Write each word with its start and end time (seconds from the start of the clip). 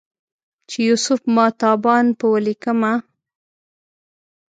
چې 0.69 0.77
یوسف 0.89 1.21
ماه 1.35 1.51
تابان 1.61 2.05
په 2.19 2.25
ولیکمه 2.33 2.93